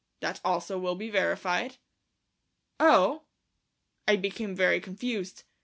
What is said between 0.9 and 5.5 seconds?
be verified." "Oh!..." I became very confused.